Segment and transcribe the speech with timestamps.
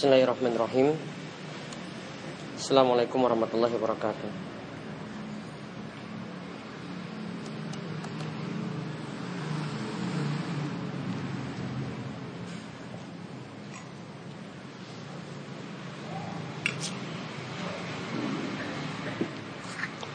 [0.00, 0.96] Bismillahirrahmanirrahim.
[2.56, 4.28] Assalamualaikum warahmatullahi wabarakatuh.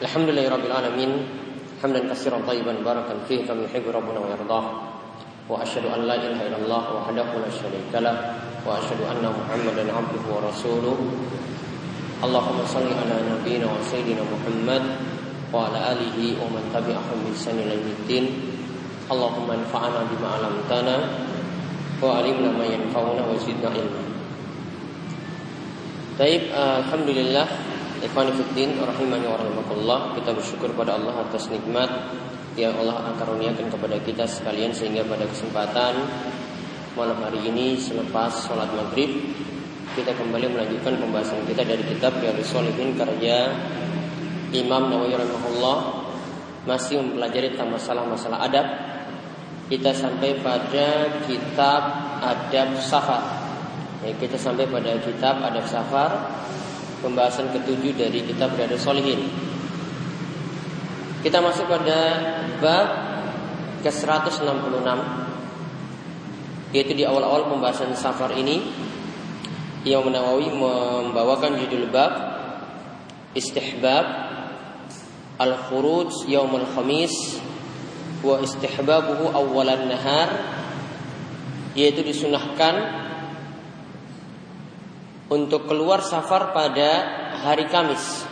[0.02, 1.10] Alhamdulillahirrabbilalamin
[1.78, 4.64] Hamdan kasiran tayyiban barakan fihi kami yuhibbu rabbuna wa yardah.
[5.46, 8.02] Wa asyhadu an la ilaha illallah wahdahu la syarika
[8.65, 10.97] وأشهد أن محمدا عبده ورسوله
[12.21, 14.83] اللهم صل على نبينا وسيدنا محمد
[15.53, 18.25] وعلى آله ومن تبعهم بإحسان إلى يوم الدين
[19.11, 20.95] اللهم انفعنا بما علمتنا
[22.03, 24.03] وعلمنا ما ينفعنا وزدنا علما
[26.21, 27.49] Baik, Alhamdulillah
[28.05, 31.89] Ikhwan Fiddin, Rahimani wa Kita bersyukur pada Allah atas nikmat
[32.53, 35.97] Yang Allah karuniakan kepada kita sekalian Sehingga pada kesempatan
[36.96, 39.20] malam hari ini selepas sholat maghrib
[39.92, 43.52] kita kembali melanjutkan pembahasan kita dari kitab Riyadhus Shalihin karya
[44.56, 45.76] Imam Nawawi rahimahullah
[46.64, 48.66] masih mempelajari tentang masalah-masalah adab.
[49.68, 51.82] Kita sampai pada kitab
[52.24, 53.44] adab safar.
[54.00, 56.32] Ya, kita sampai pada kitab adab safar
[57.04, 59.28] pembahasan ketujuh dari kitab Riyadhus Shalihin.
[61.20, 62.24] Kita masuk pada
[62.56, 62.88] bab
[63.84, 65.25] ke 166
[66.74, 68.62] yaitu di awal-awal pembahasan safar ini
[69.86, 72.12] yang Nawawi membawakan judul bab
[73.38, 74.06] istihbab
[75.38, 77.38] al-khuruj yaumul khamis
[78.24, 80.30] wa istihbabuhu awalan nahar
[81.76, 83.06] yaitu disunahkan
[85.28, 86.90] untuk keluar safar pada
[87.42, 88.26] hari Kamis.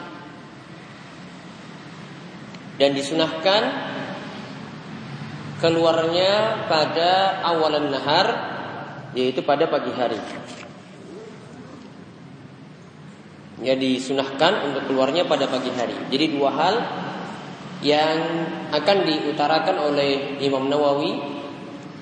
[2.74, 3.93] Dan disunahkan
[5.58, 8.26] keluarnya pada awalan nahar
[9.14, 10.18] yaitu pada pagi hari.
[13.62, 15.94] Ya disunahkan untuk keluarnya pada pagi hari.
[16.10, 16.74] Jadi dua hal
[17.86, 18.18] yang
[18.74, 21.20] akan diutarakan oleh Imam Nawawi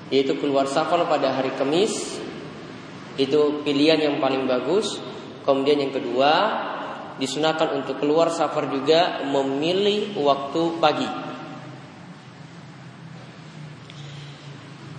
[0.09, 2.21] yaitu keluar safar pada hari Kamis
[3.17, 4.97] itu pilihan yang paling bagus.
[5.45, 6.31] Kemudian yang kedua
[7.21, 11.09] disunahkan untuk keluar safar juga memilih waktu pagi.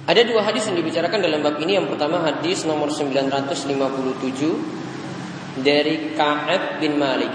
[0.04, 1.80] Ada dua hadis yang dibicarakan dalam bab ini.
[1.80, 7.32] Yang pertama hadis nomor 957 dari Ka'ab bin Malik.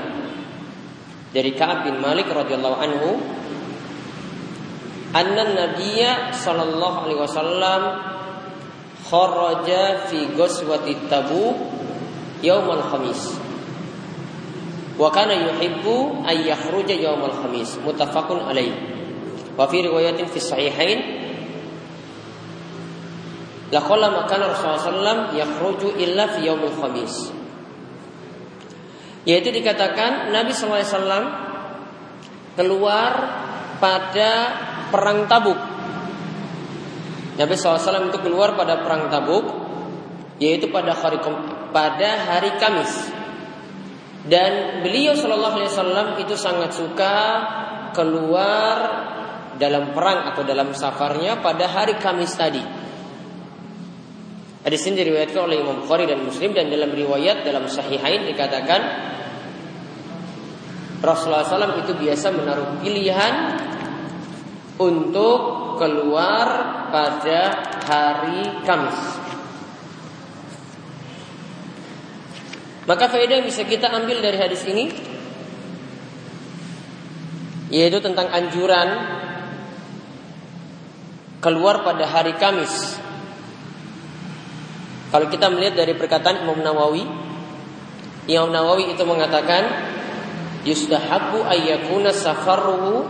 [1.33, 3.17] Dari Ka'ab bin Malik radhiyallahu anhu,
[5.17, 7.81] anna Nabiya sallallahu alaihi wasallam
[9.09, 11.57] kharaja fi ghazwati Tabuk
[12.45, 13.33] yaumal khamis.
[14.93, 17.81] Wa kana yuhibbu ay yakhruja yaumal khamis.
[17.81, 18.77] Muttafaqun alaih.
[19.57, 21.18] Wa fi riwayatin fi sahihain
[23.69, 27.29] Laqala makana Rasulullah SAW yakhruju illa fi yaumil khamis.
[29.29, 30.97] Yaitu dikatakan Nabi SAW
[32.57, 33.13] keluar
[33.77, 34.31] pada
[34.89, 35.59] perang Tabuk.
[37.37, 39.45] Nabi SAW itu keluar pada perang Tabuk,
[40.41, 41.21] yaitu pada hari
[41.69, 42.91] pada hari Kamis.
[44.25, 47.15] Dan beliau Shallallahu Alaihi Wasallam itu sangat suka
[47.93, 48.75] keluar
[49.61, 52.88] dalam perang atau dalam safarnya pada hari Kamis tadi.
[54.59, 58.81] Hadis ini diriwayatkan oleh Imam Bukhari dan Muslim dan dalam riwayat dalam Sahihain dikatakan
[60.99, 63.55] Rasulullah SAW itu biasa menaruh pilihan
[64.75, 65.39] untuk
[65.79, 66.47] keluar
[66.91, 67.39] pada
[67.87, 68.99] hari Kamis.
[72.83, 74.91] Maka faedah yang bisa kita ambil dari hadis ini
[77.71, 78.89] yaitu tentang anjuran
[81.39, 83.07] keluar pada hari Kamis
[85.09, 87.01] kalau kita melihat dari perkataan Imam Nawawi,
[88.29, 89.65] Imam Nawawi itu mengatakan
[90.61, 93.09] yustahabu ayyakuna safaruhu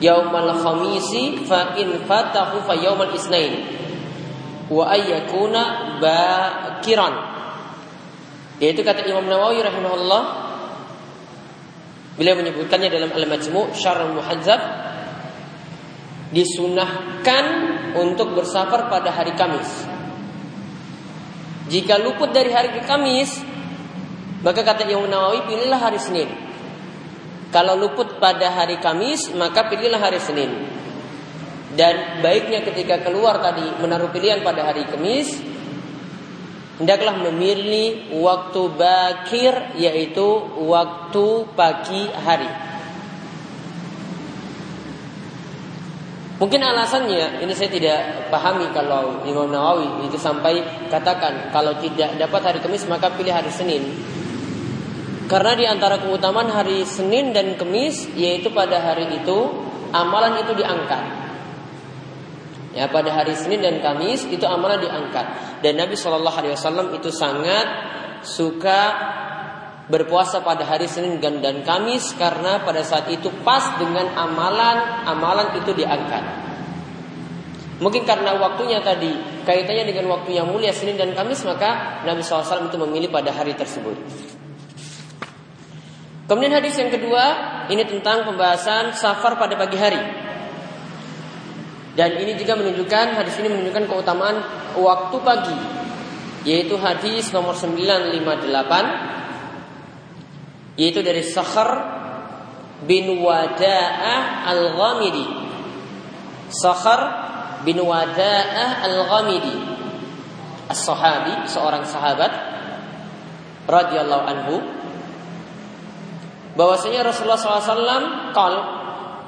[0.00, 3.68] yaumal khamisi fa in fatahu fa yaumal isnain
[4.72, 7.14] wa ayyakuna bakiran.
[8.56, 10.22] Yaitu kata Imam Nawawi rahimahullah
[12.16, 14.60] beliau menyebutkannya dalam Al-Majmu' Syarh Muhazzab
[16.32, 17.44] disunahkan
[17.92, 19.87] untuk bersafar pada hari Kamis
[21.68, 23.44] jika luput dari hari ke Kamis,
[24.40, 26.28] maka kata Imam Nawawi pilihlah hari Senin.
[27.52, 30.48] Kalau luput pada hari Kamis, maka pilihlah hari Senin.
[31.76, 35.36] Dan baiknya ketika keluar tadi menaruh pilihan pada hari Kamis,
[36.80, 40.24] hendaklah memilih waktu bakir yaitu
[40.64, 42.48] waktu pagi hari.
[46.38, 52.40] Mungkin alasannya ini saya tidak pahami kalau Imam Nawawi itu sampai katakan kalau tidak dapat
[52.46, 53.82] hari Kamis maka pilih hari Senin.
[55.26, 59.38] Karena di antara keutamaan hari Senin dan Kamis yaitu pada hari itu
[59.90, 61.04] amalan itu diangkat.
[62.70, 67.10] Ya pada hari Senin dan Kamis itu amalan diangkat dan Nabi Shallallahu Alaihi Wasallam itu
[67.10, 67.66] sangat
[68.22, 68.80] suka
[69.88, 76.24] berpuasa pada hari Senin dan Kamis karena pada saat itu pas dengan amalan-amalan itu diangkat.
[77.78, 79.16] Mungkin karena waktunya tadi
[79.48, 83.56] kaitannya dengan waktu yang mulia Senin dan Kamis maka Nabi SAW itu memilih pada hari
[83.56, 83.96] tersebut.
[86.28, 87.24] Kemudian hadis yang kedua
[87.72, 90.02] ini tentang pembahasan safar pada pagi hari.
[91.96, 94.36] Dan ini juga menunjukkan hadis ini menunjukkan keutamaan
[94.76, 95.56] waktu pagi
[96.46, 99.18] yaitu hadis nomor 958
[100.78, 101.98] yaitu dari Sakhar
[102.86, 105.26] bin Wada'ah Al-Ghamidi.
[106.54, 107.00] Sakhar
[107.66, 109.56] bin Wada'ah Al-Ghamidi.
[110.70, 112.32] As-sahabi, seorang sahabat
[113.66, 114.54] radhiyallahu anhu
[116.56, 118.54] bahwasanya Rasulullah SAW kal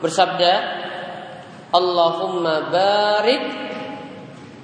[0.00, 0.52] bersabda
[1.70, 3.42] Allahumma barik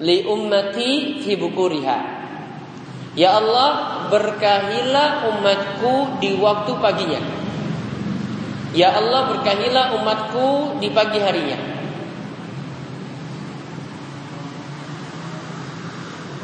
[0.03, 1.99] li ummati fi bukuriha
[3.17, 7.23] Ya Allah berkahilah umatku di waktu paginya
[8.76, 11.76] Ya Allah berkahilah umatku di pagi harinya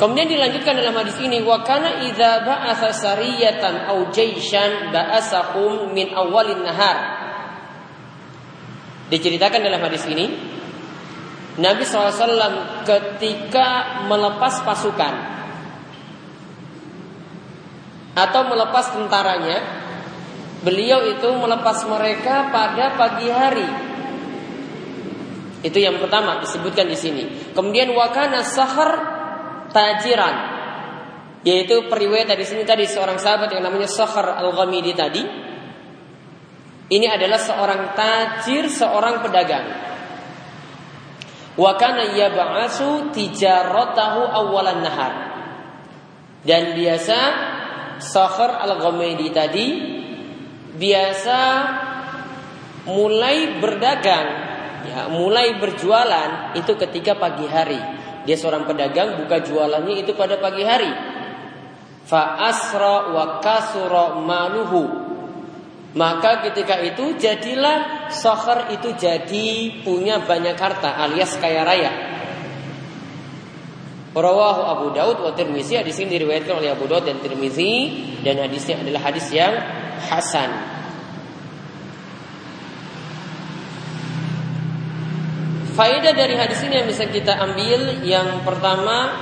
[0.03, 6.59] Kemudian dilanjutkan dalam hadis ini wa kana idza ba'atha sariyatan aw jayshan ba'asahum min awalin
[6.67, 7.23] nahar.
[9.15, 10.27] Diceritakan dalam hadis ini
[11.63, 15.32] Nabi SAW ketika melepas pasukan
[18.13, 19.59] atau melepas tentaranya,
[20.61, 23.69] beliau itu melepas mereka pada pagi hari.
[25.63, 27.25] Itu yang pertama disebutkan di sini.
[27.55, 28.91] Kemudian wakana sahar
[29.71, 30.37] tajiran,
[31.43, 35.23] yaitu periwayat di sini tadi seorang sahabat yang namanya Sahar al-Ghamidi tadi.
[36.93, 39.65] Ini adalah seorang tajir, seorang pedagang.
[41.57, 45.13] Wakana yab'asu tijaratahu awalan nahar.
[46.45, 47.19] Dan biasa
[48.03, 49.67] Sakhar al-Ghamidi tadi
[50.75, 51.39] biasa
[52.91, 54.29] mulai berdagang,
[54.91, 57.79] ya, mulai berjualan itu ketika pagi hari.
[58.27, 60.91] Dia seorang pedagang buka jualannya itu pada pagi hari.
[62.07, 65.03] Fa asra wa kasura maluhu.
[65.93, 72.12] Maka ketika itu jadilah Sakhar itu jadi punya banyak harta alias kaya raya.
[74.13, 75.81] Rawahu Abu Daud wa Tirmizi.
[75.81, 79.57] Hadis ini diriwayatkan oleh Abu Daud dan Tirmizi dan hadisnya adalah hadis yang
[80.13, 80.53] hasan.
[85.73, 89.17] Faedah dari hadis ini yang bisa kita ambil yang pertama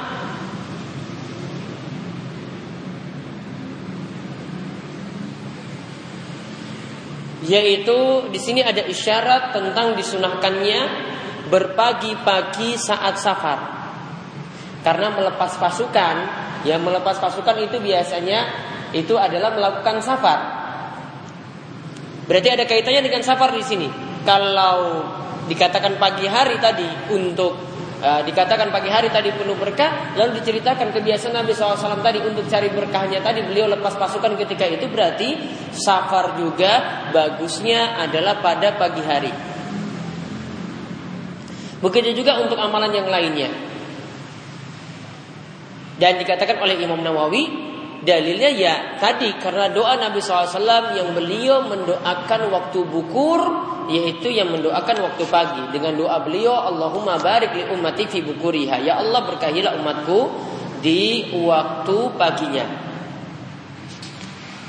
[7.46, 10.80] yaitu di sini ada isyarat tentang disunahkannya
[11.54, 13.79] berpagi-pagi saat safar.
[14.80, 16.16] Karena melepas pasukan,
[16.64, 18.48] yang melepas pasukan itu biasanya
[18.96, 20.40] itu adalah melakukan safar.
[22.26, 23.88] Berarti ada kaitannya dengan safar di sini.
[24.22, 25.02] Kalau
[25.50, 27.58] dikatakan pagi hari tadi untuk
[28.00, 32.70] uh, dikatakan pagi hari tadi penuh berkah, lalu diceritakan kebiasaan Nabi SAW tadi untuk cari
[32.70, 35.28] berkahnya tadi beliau lepas pasukan ketika itu berarti
[35.74, 39.32] safar juga bagusnya adalah pada pagi hari.
[41.80, 43.69] Begitu juga untuk amalan yang lainnya.
[46.00, 47.68] Dan dikatakan oleh Imam Nawawi
[48.00, 53.40] dalilnya ya tadi karena doa Nabi SAW yang beliau mendoakan waktu bukur
[53.92, 55.62] yaitu yang mendoakan waktu pagi.
[55.76, 58.80] Dengan doa beliau Allahumma barik li ummati fi bukuriha.
[58.80, 60.20] Ya Allah berkahilah umatku
[60.80, 62.66] di waktu paginya.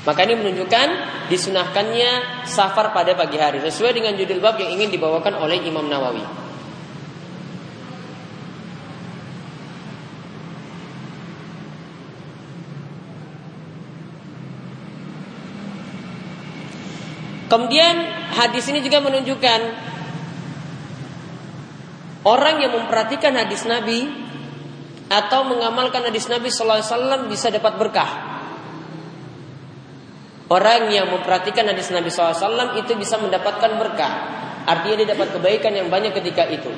[0.02, 0.88] Maka ini menunjukkan
[1.30, 3.62] disunahkannya safar pada pagi hari.
[3.62, 6.41] Sesuai dengan judul bab yang ingin dibawakan oleh Imam Nawawi.
[17.52, 19.60] Kemudian hadis ini juga menunjukkan
[22.24, 24.08] orang yang memperhatikan hadis Nabi
[25.12, 28.10] atau mengamalkan hadis Nabi Sallallahu Alaihi Wasallam bisa dapat berkah.
[30.48, 34.12] Orang yang memperhatikan hadis Nabi SAW itu bisa mendapatkan berkah.
[34.68, 36.68] Artinya dia dapat kebaikan yang banyak ketika itu.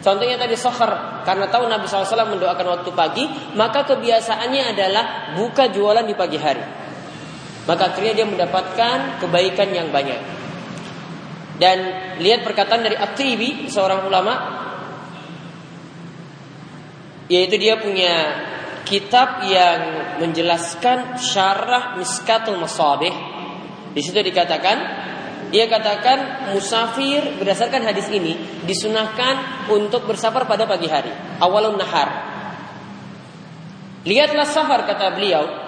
[0.00, 5.04] Contohnya tadi sohar karena tahu Nabi SAW mendoakan waktu pagi, maka kebiasaannya adalah
[5.36, 6.81] buka jualan di pagi hari
[7.68, 10.18] maka akhirnya dia mendapatkan kebaikan yang banyak.
[11.62, 11.78] Dan
[12.18, 14.34] lihat perkataan dari At-Tibi, seorang ulama
[17.30, 18.44] yaitu dia punya
[18.82, 19.80] kitab yang
[20.20, 23.14] menjelaskan syarah Miskatul Masabih.
[23.94, 24.76] Di situ dikatakan
[25.52, 32.32] dia katakan musafir berdasarkan hadis ini disunahkan untuk bersafar pada pagi hari, awalun nahar.
[34.02, 35.61] Lihatlah safar kata beliau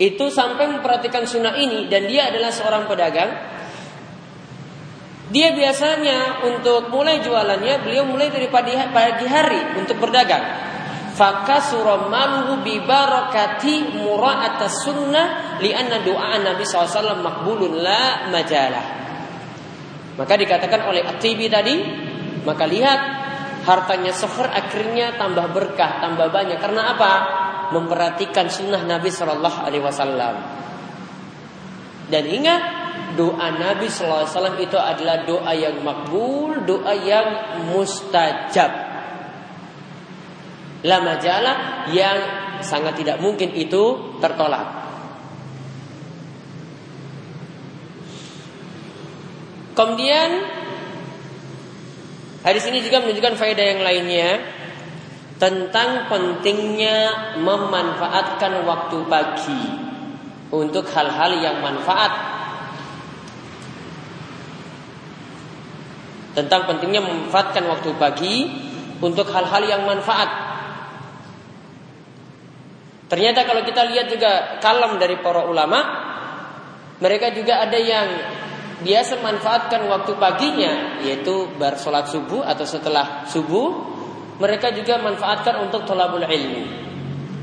[0.00, 3.30] itu sampai memperhatikan sunnah ini dan dia adalah seorang pedagang.
[5.30, 8.74] Dia biasanya untuk mulai jualannya beliau mulai dari pagi
[9.28, 10.70] hari untuk berdagang
[11.20, 18.86] fakasura maluhu bi barakati mura'at sunnah lianna doa Nabi SAW makbulun la majalah.
[20.16, 21.76] Maka dikatakan oleh At-Tibi tadi,
[22.44, 23.00] maka lihat
[23.68, 26.56] hartanya sefer akhirnya tambah berkah, tambah banyak.
[26.56, 27.12] Karena apa?
[27.70, 30.34] Memperhatikan sunnah Nabi Shallallahu Alaihi Wasallam.
[32.10, 32.62] Dan ingat,
[33.14, 37.26] doa Nabi Shallallahu Alaihi Wasallam itu adalah doa yang makbul, doa yang
[37.70, 38.90] mustajab
[40.80, 41.56] la majalah
[41.92, 42.18] yang
[42.64, 44.80] sangat tidak mungkin itu tertolak.
[49.76, 50.44] Kemudian
[52.44, 54.28] hadis ini juga menunjukkan faedah yang lainnya
[55.40, 59.62] tentang pentingnya memanfaatkan waktu pagi
[60.52, 62.12] untuk hal-hal yang manfaat.
[66.36, 68.36] Tentang pentingnya memanfaatkan waktu pagi
[69.00, 70.28] untuk hal-hal yang manfaat.
[73.08, 75.80] Ternyata kalau kita lihat juga kalam dari para ulama,
[77.00, 78.06] mereka juga ada yang
[78.84, 83.98] biasa manfaatkan waktu paginya, yaitu bersolat subuh atau setelah subuh.
[84.40, 86.62] Mereka juga manfaatkan untuk tolabul ilmu.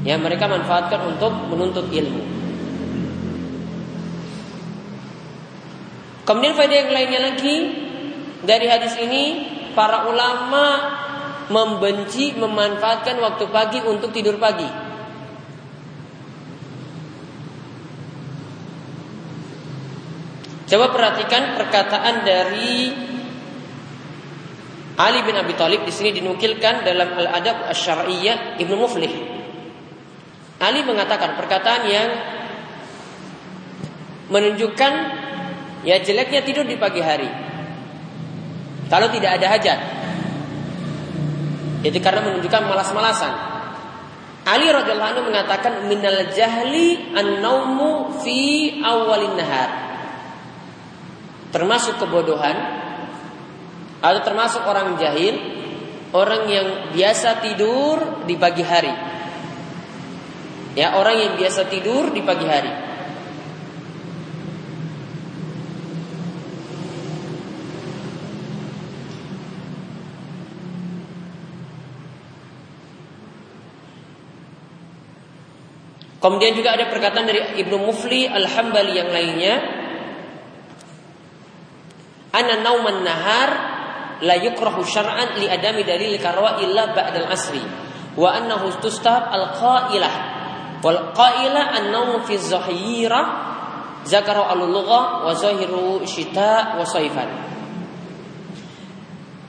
[0.01, 2.23] Ya, mereka manfaatkan untuk menuntut ilmu.
[6.27, 7.55] Kemudian faedah yang lainnya lagi
[8.43, 9.23] dari hadis ini,
[9.77, 10.65] para ulama
[11.47, 14.67] membenci memanfaatkan waktu pagi untuk tidur pagi.
[20.67, 22.91] Coba perhatikan perkataan dari
[24.97, 29.13] Ali bin Abi Thalib di sini dinukilkan dalam Al-Adab Asy-Syar'iyyah Ibnu Muflih.
[30.57, 32.09] Ali mengatakan perkataan yang
[34.33, 34.93] menunjukkan
[35.85, 37.29] ya jeleknya tidur di pagi hari.
[38.89, 39.79] Kalau tidak ada hajat.
[41.85, 43.33] Itu karena menunjukkan malas-malasan.
[44.49, 49.87] Ali radhiyallahu anhu mengatakan minal jahli an-naumu fi awalin nahar
[51.51, 52.76] termasuk kebodohan
[53.97, 55.35] atau termasuk orang jahil,
[56.13, 58.93] orang yang biasa tidur di pagi hari.
[60.77, 62.73] Ya, orang yang biasa tidur di pagi hari.
[76.17, 79.55] Kemudian juga ada perkataan dari Ibnu Mufli Al-Hambali yang lainnya
[82.37, 83.76] Ana nauman nahar
[84.21, 87.61] la yukrahu syar'an li adami dalil karwa illa ba'dal asri
[88.17, 90.15] wa annahu tustahab al qailah
[90.81, 93.21] wal qailah an naum fi zahira
[94.05, 97.29] zakaru al lugha wa zahiru syita wa saifan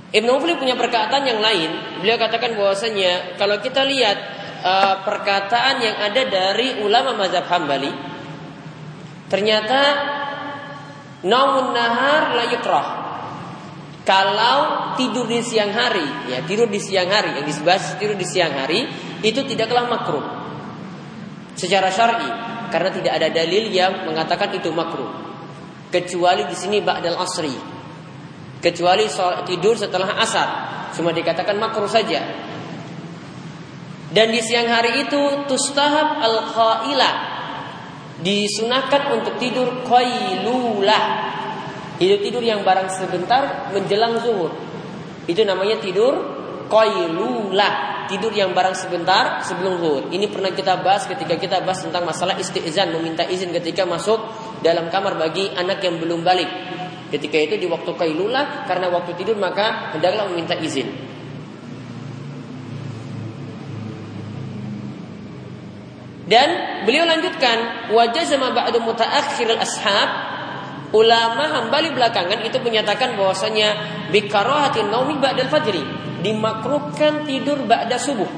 [0.08, 2.00] Ibnu Mufli punya perkataan yang lain.
[2.00, 4.16] Beliau katakan bahwasanya kalau kita lihat
[4.64, 7.92] uh, perkataan yang ada dari ulama mazhab Hambali,
[9.28, 9.80] ternyata
[11.24, 12.86] Naumun nahar la yukrah.
[14.08, 18.56] Kalau tidur di siang hari, ya tidur di siang hari, yang disebut tidur di siang
[18.56, 18.88] hari
[19.20, 20.24] itu tidaklah makruh
[21.52, 22.30] secara syar'i
[22.72, 25.12] karena tidak ada dalil yang mengatakan itu makruh.
[25.92, 27.52] Kecuali di sini ba'dal asri.
[28.64, 29.04] Kecuali
[29.44, 30.48] tidur setelah asar,
[30.96, 32.24] cuma dikatakan makruh saja.
[34.08, 37.14] Dan di siang hari itu tustahab al-qailah
[38.24, 41.04] disunahkan untuk tidur qailulah.
[41.98, 44.54] Tidur tidur yang barang sebentar menjelang zuhur.
[45.26, 46.14] Itu namanya tidur
[46.70, 48.06] qailulah.
[48.08, 50.02] Tidur yang barang sebentar sebelum zuhur.
[50.08, 54.16] Ini pernah kita bahas ketika kita bahas tentang masalah istizan, meminta izin ketika masuk
[54.62, 56.48] dalam kamar bagi anak yang belum balik.
[57.10, 60.86] Ketika itu di waktu qailulah karena waktu tidur maka hendaklah meminta izin.
[66.28, 66.48] Dan
[66.84, 70.08] beliau lanjutkan wajah sama ba'du mutaakhir ashab
[70.92, 73.76] ulama hambali belakangan itu menyatakan bahwasanya
[74.08, 75.84] bikarahatin naumi ba'dal fajri
[76.24, 78.30] dimakruhkan tidur ba'da subuh.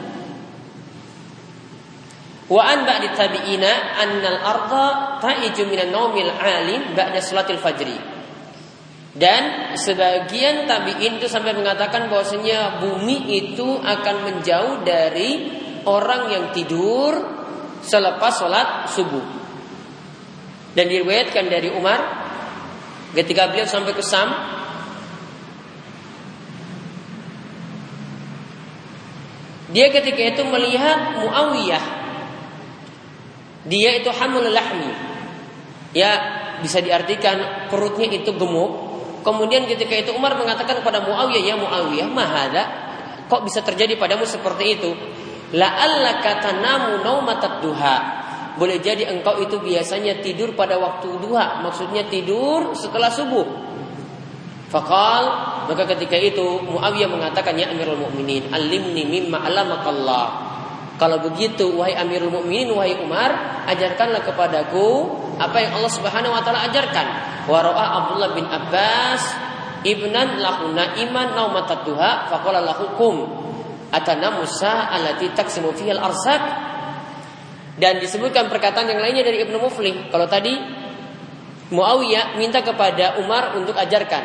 [2.51, 4.87] Wa an ba'di tabi'ina annal arda
[5.23, 7.95] ta'iju minan naumil alim ba'da salatil fajri.
[9.11, 15.51] Dan sebagian tabiin itu sampai mengatakan bahwasanya bumi itu akan menjauh dari
[15.83, 17.19] orang yang tidur
[17.83, 19.27] selepas sholat subuh.
[20.79, 22.20] Dan diriwayatkan dari Umar
[23.15, 24.31] ketika beliau sampai ke Sam
[29.71, 31.85] Dia ketika itu melihat Muawiyah.
[33.71, 34.91] Dia itu hamil lahmi.
[35.95, 36.11] Ya,
[36.59, 38.91] bisa diartikan perutnya itu gemuk.
[39.23, 42.63] Kemudian ketika itu Umar mengatakan kepada Muawiyah, "Ya Muawiyah, mahada
[43.31, 44.91] kok bisa terjadi padamu seperti itu?"
[45.55, 48.20] La'allaka tanamu naumatat duha.
[48.61, 53.49] Boleh jadi engkau itu biasanya tidur pada waktu duha, maksudnya tidur setelah subuh.
[54.69, 55.23] Fakal
[55.67, 60.27] maka ketika itu Muawiyah mengatakan ya Amirul Mukminin alimni mimma alamakallah.
[61.01, 65.09] Kalau begitu wahai Amirul Mukminin wahai Umar ajarkanlah kepadaku
[65.41, 67.07] apa yang Allah Subhanahu wa taala ajarkan.
[67.49, 69.23] Wa ra'a Abdullah bin Abbas
[69.89, 73.17] ibnan lahu naiman naumatat duha faqala lahu kum
[73.89, 76.70] atana Musa alati taksimu fiha al-arzak
[77.81, 80.13] dan disebutkan perkataan yang lainnya dari Ibnu Muflih.
[80.13, 80.53] Kalau tadi
[81.71, 84.23] Muawiyah minta kepada Umar untuk ajarkan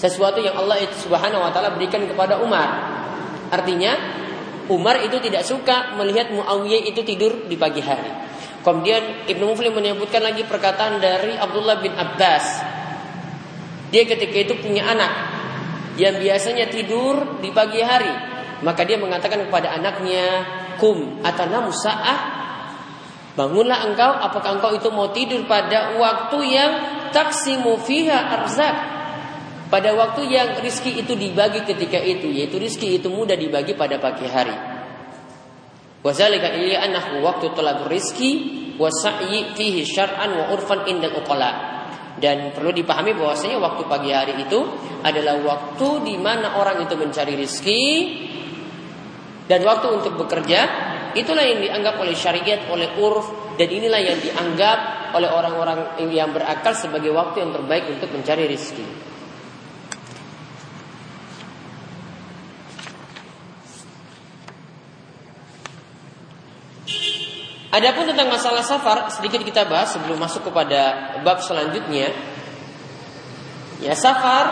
[0.00, 2.70] sesuatu yang Allah Subhanahu wa taala berikan kepada Umar.
[3.52, 3.92] Artinya
[4.72, 8.08] Umar itu tidak suka melihat Muawiyah itu tidur di pagi hari.
[8.62, 12.62] Kemudian Ibnu Muflim menyebutkan lagi perkataan dari Abdullah bin Abbas.
[13.90, 15.12] Dia ketika itu punya anak
[16.00, 18.32] yang biasanya tidur di pagi hari.
[18.62, 20.46] Maka dia mengatakan kepada anaknya,
[20.78, 22.31] "Kum atana musa'ah
[23.32, 26.72] Bangunlah engkau, apakah engkau itu mau tidur pada waktu yang
[27.16, 28.76] taksimu fiha arzak?
[29.72, 34.28] Pada waktu yang rizki itu dibagi ketika itu yaitu rizki itu mudah dibagi pada pagi
[34.28, 34.52] hari.
[36.04, 38.30] Wazalika iya annahu waktu talabur rizki
[38.76, 41.72] wa sa'yi fihi syar'an wa urfan indal uqala
[42.20, 44.60] dan perlu dipahami bahwasanya waktu pagi hari itu
[45.00, 47.84] adalah waktu di mana orang itu mencari rizki
[49.48, 54.78] dan waktu untuk bekerja itulah yang dianggap oleh syariat oleh urf dan inilah yang dianggap
[55.12, 59.12] oleh orang-orang yang berakal sebagai waktu yang terbaik untuk mencari rizki.
[67.72, 72.12] Adapun tentang masalah safar sedikit kita bahas sebelum masuk kepada bab selanjutnya.
[73.80, 74.44] Ya safar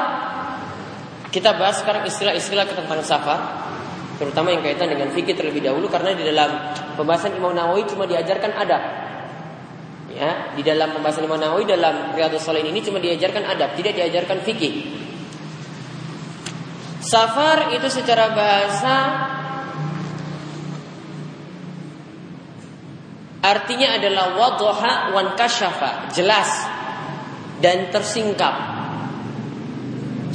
[1.29, 3.70] kita bahas sekarang istilah-istilah tentang safar
[4.21, 8.53] terutama yang kaitan dengan fikih terlebih dahulu karena di dalam pembahasan Imam Nawawi cuma diajarkan
[8.53, 8.83] adab.
[10.13, 14.45] Ya, di dalam pembahasan Imam Nawawi dalam Riyadhus Shalihin ini cuma diajarkan adab, tidak diajarkan
[14.45, 15.01] fikih.
[17.01, 18.95] Safar itu secara bahasa
[23.41, 26.69] Artinya adalah wadha wan kasyafa, jelas
[27.65, 28.53] dan tersingkap.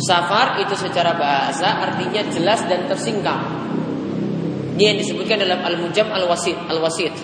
[0.02, 3.65] Safar itu secara bahasa artinya jelas dan tersingkap.
[4.76, 7.16] Ini yang disebutkan dalam Al-Mujam Al-Wasit, Al-Wasit.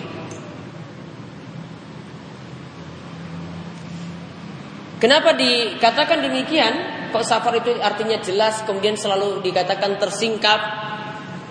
[4.96, 6.74] Kenapa dikatakan demikian?
[7.12, 10.60] Kok safar itu artinya jelas kemudian selalu dikatakan tersingkap?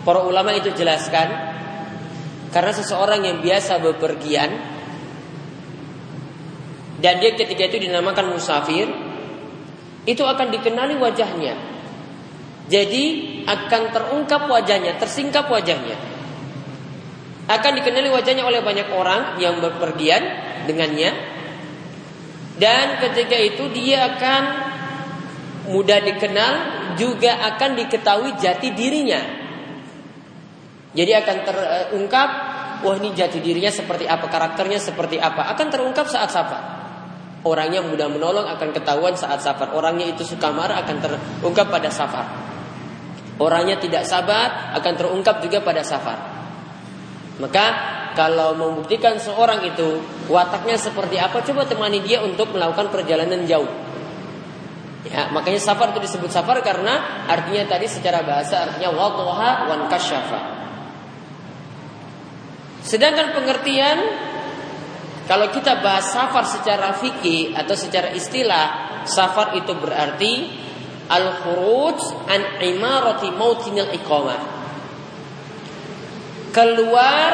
[0.01, 1.29] Para ulama itu jelaskan
[2.49, 4.49] karena seseorang yang biasa bepergian
[7.01, 8.85] dan dia ketika itu dinamakan musafir,
[10.05, 11.57] itu akan dikenali wajahnya.
[12.71, 13.03] Jadi
[13.43, 15.99] akan terungkap wajahnya, tersingkap wajahnya.
[17.51, 20.23] Akan dikenali wajahnya oleh banyak orang yang bepergian
[20.71, 21.11] dengannya.
[22.55, 24.41] Dan ketika itu dia akan
[25.67, 26.53] mudah dikenal,
[26.95, 29.19] juga akan diketahui jati dirinya.
[30.95, 32.29] Jadi akan terungkap
[32.87, 36.63] wah ini jati dirinya seperti apa, karakternya seperti apa, akan terungkap saat safar.
[37.41, 39.73] Orangnya mudah menolong akan ketahuan saat safar.
[39.73, 42.50] Orangnya itu suka marah akan terungkap pada safar.
[43.41, 46.17] Orangnya tidak sabar akan terungkap juga pada safar.
[47.41, 47.65] Maka
[48.13, 49.97] kalau membuktikan seorang itu
[50.29, 53.71] wataknya seperti apa, coba temani dia untuk melakukan perjalanan jauh.
[55.09, 60.39] Ya, makanya safar itu disebut safar karena artinya tadi secara bahasa artinya wadhaha wan kasyafa.
[62.85, 63.97] Sedangkan pengertian
[65.25, 70.33] kalau kita bahas safar secara fikih atau secara istilah, safar itu berarti
[71.09, 74.41] al-khuruj an imarati mautinil iqamah.
[76.51, 77.33] Keluar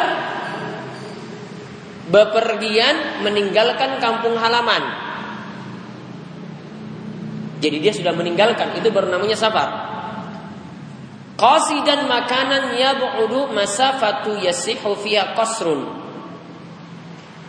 [2.08, 5.08] bepergian meninggalkan kampung halaman.
[7.58, 9.70] Jadi dia sudah meninggalkan, itu baru namanya safar.
[11.38, 15.86] Qasidan makanan yab'udu masafatu yasihu fiha qasrun.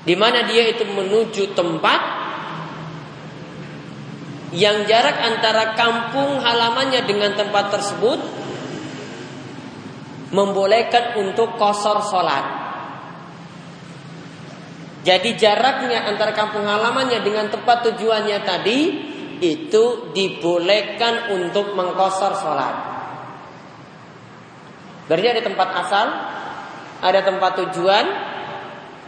[0.09, 2.01] Di mana dia itu menuju tempat
[4.53, 8.21] yang jarak antara kampung halamannya dengan tempat tersebut
[10.33, 12.45] membolehkan untuk kosor sholat.
[15.05, 18.81] Jadi jaraknya antara kampung halamannya dengan tempat tujuannya tadi
[19.41, 22.75] itu dibolehkan untuk mengkosor sholat.
[25.09, 26.07] Berarti ada tempat asal,
[27.01, 28.05] ada tempat tujuan,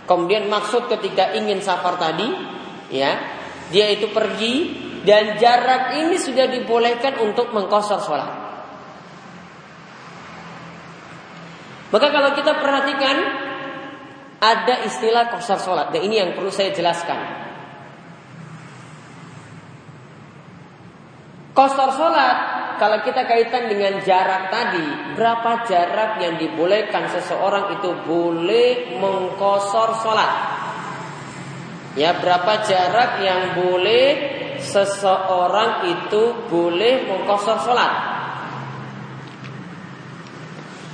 [0.09, 2.29] kemudian maksud ketika ingin safar tadi,
[2.89, 3.21] ya,
[3.69, 8.31] dia itu pergi dan jarak ini sudah dibolehkan untuk mengkosor sholat.
[11.91, 13.17] Maka kalau kita perhatikan
[14.41, 17.19] ada istilah kosor sholat dan ini yang perlu saya jelaskan.
[21.51, 22.37] Kosor sholat
[22.81, 30.33] kalau kita kaitan dengan jarak tadi, berapa jarak yang dibolehkan seseorang itu boleh mengkosor sholat?
[31.93, 37.93] Ya, berapa jarak yang boleh seseorang itu boleh mengkosor sholat?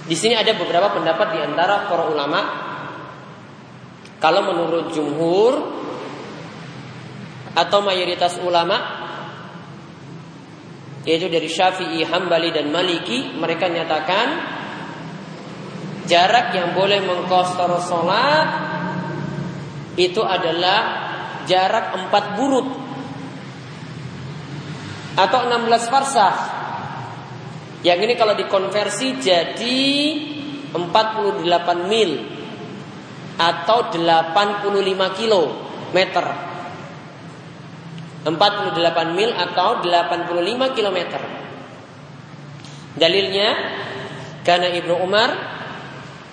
[0.07, 2.41] Di sini ada beberapa pendapat di antara para ulama.
[4.23, 5.55] Kalau menurut jumhur
[7.53, 9.05] atau mayoritas ulama
[11.07, 14.27] yaitu dari Syafi'i, Hambali dan Maliki, mereka nyatakan
[16.11, 18.49] jarak yang boleh mengkostor sholat
[19.99, 20.79] itu adalah
[21.47, 22.86] jarak empat burut
[25.17, 26.35] atau 16 farsah
[27.87, 29.87] yang ini kalau dikonversi jadi
[30.75, 31.45] 48
[31.87, 32.11] mil
[33.39, 36.27] atau 85 kilometer.
[38.27, 41.23] 48 mil atau 85 kilometer.
[42.99, 43.49] Dalilnya
[44.43, 45.31] karena Ibnu Umar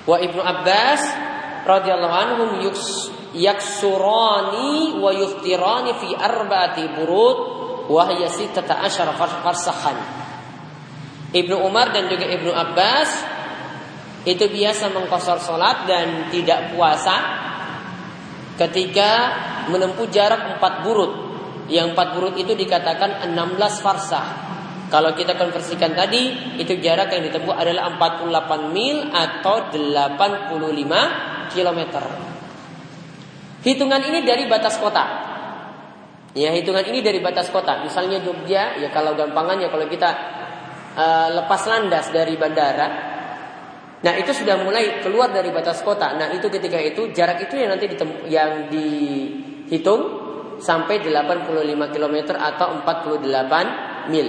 [0.10, 1.02] wa Ibnu Abbas
[1.70, 2.50] radhiyallahu anhum
[3.38, 9.98] yaksurani wa yuftirani fi arba'ati burud wa hiya sittata asyara farsahan.
[11.34, 13.10] Ibnu Umar dan juga Ibnu Abbas
[14.24, 17.16] itu biasa mengkosor sholat dan tidak puasa
[18.56, 19.10] ketika
[19.68, 21.12] menempuh jarak empat burut.
[21.68, 24.28] Yang empat burut itu dikatakan 16 farsah.
[24.92, 32.04] Kalau kita konversikan tadi, itu jarak yang ditempuh adalah 48 mil atau 85 kilometer.
[33.64, 35.33] Hitungan ini dari batas kota.
[36.34, 37.86] Ya, hitungan ini dari batas kota.
[37.86, 40.10] Misalnya Jogja, ya kalau gampangannya kalau kita
[40.98, 42.88] uh, lepas landas dari bandara,
[44.02, 46.18] nah itu sudah mulai keluar dari batas kota.
[46.18, 50.26] Nah itu ketika itu jarak itu yang nanti ditem- yang dihitung
[50.58, 54.28] sampai 85 km atau 48 mil.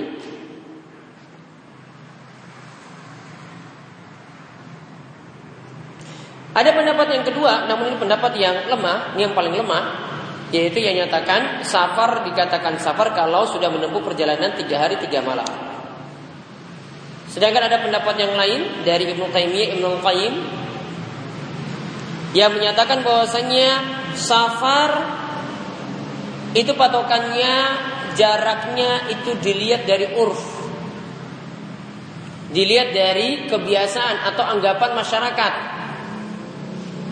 [6.54, 10.03] Ada pendapat yang kedua, namun ini pendapat yang lemah, ini yang paling lemah,
[10.52, 15.46] yaitu yang nyatakan safar dikatakan safar kalau sudah menempuh perjalanan tiga hari tiga malam.
[17.30, 20.34] Sedangkan ada pendapat yang lain dari Ibnu Taimiyah Ibnu Qayyim
[22.34, 23.82] yang menyatakan bahwasanya
[24.14, 24.90] safar
[26.54, 27.54] itu patokannya
[28.14, 30.42] jaraknya itu dilihat dari urf.
[32.54, 35.52] Dilihat dari kebiasaan atau anggapan masyarakat.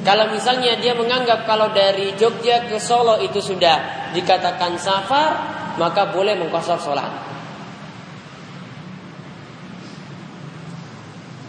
[0.03, 5.31] Kalau misalnya dia menganggap kalau dari Jogja ke Solo itu sudah dikatakan safar,
[5.79, 7.11] maka boleh mengkosor sholat.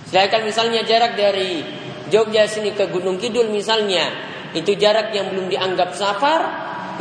[0.06, 1.66] Sedangkan misalnya jarak dari
[2.14, 4.14] Jogja sini ke Gunung Kidul misalnya
[4.54, 6.42] itu jarak yang belum dianggap safar,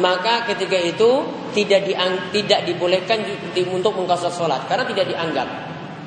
[0.00, 1.20] maka ketika itu
[1.52, 3.20] tidak diang, tidak dibolehkan
[3.68, 5.48] untuk mengkosor sholat karena tidak dianggap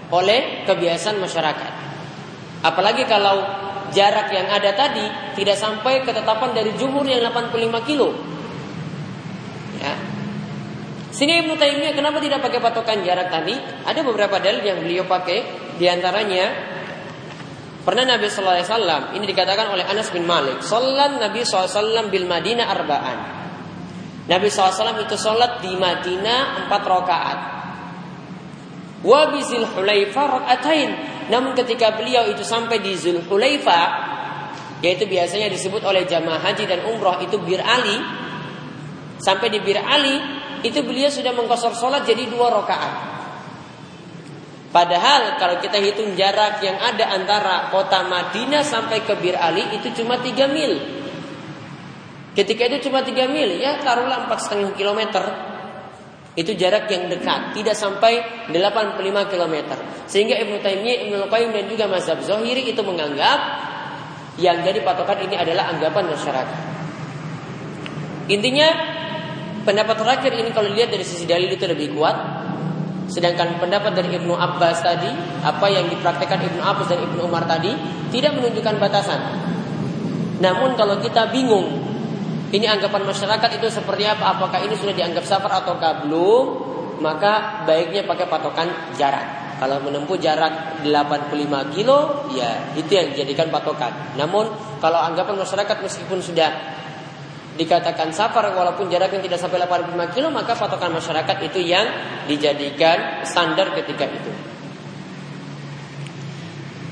[0.09, 1.71] oleh kebiasaan masyarakat.
[2.65, 3.64] Apalagi kalau
[3.95, 5.07] jarak yang ada tadi
[5.39, 8.11] tidak sampai ketetapan dari jumhur yang 85 kilo.
[9.79, 9.95] Ya.
[11.15, 13.55] Sini Ibnu Taimiyah kenapa tidak pakai patokan jarak tadi?
[13.87, 15.47] Ada beberapa dalil yang beliau pakai,
[15.79, 16.75] di antaranya
[17.85, 20.65] Pernah Nabi Sallallahu Alaihi Wasallam ini dikatakan oleh Anas bin Malik.
[20.65, 23.17] Salat Nabi SAW bil Madinah arbaan.
[24.25, 27.39] Nabi SAW itu sholat di Madinah empat rakaat.
[29.05, 30.89] Wa bizil Hulaifa rakaatain.
[31.25, 33.81] Namun ketika beliau itu sampai di Zul Hulaifa,
[34.85, 37.97] yaitu biasanya disebut oleh jamaah haji dan umroh itu Bir Ali.
[39.17, 40.21] Sampai di Bir Ali,
[40.61, 42.93] itu beliau sudah mengkosor sholat jadi dua rakaat.
[44.75, 50.03] Padahal kalau kita hitung jarak yang ada antara kota Madinah sampai ke Bir Ali itu
[50.03, 50.73] cuma 3 mil.
[52.35, 55.54] Ketika itu cuma 3 mil, ya taruhlah 4,5 kilometer.
[56.35, 58.19] Itu jarak yang dekat, tidak sampai
[58.51, 59.79] 85 kilometer.
[60.03, 63.39] Sehingga Ibnu Taimiyah, Ibnu Qayyim dan juga Mazhab Zohiri itu menganggap
[64.35, 66.59] yang jadi patokan ini adalah anggapan masyarakat.
[68.27, 68.67] Intinya
[69.63, 72.43] pendapat terakhir ini kalau dilihat dari sisi dalil itu lebih kuat.
[73.05, 75.07] Sedangkan pendapat dari Ibnu Abbas tadi,
[75.39, 77.71] apa yang dipraktekkan Ibnu Abbas dan Ibnu Umar tadi
[78.11, 79.21] tidak menunjukkan batasan.
[80.41, 81.94] Namun kalau kita bingung
[82.53, 84.37] ini anggapan masyarakat itu seperti apa?
[84.37, 86.45] Apakah ini sudah dianggap safar ataukah belum?
[87.01, 89.57] Maka baiknya pakai patokan jarak.
[89.57, 94.13] Kalau menempuh jarak 85 kilo, ya itu yang dijadikan patokan.
[94.19, 94.51] Namun
[94.83, 96.51] kalau anggapan masyarakat meskipun sudah
[97.55, 101.87] dikatakan safar walaupun jaraknya tidak sampai 85 kilo, maka patokan masyarakat itu yang
[102.27, 104.31] dijadikan standar ketika itu.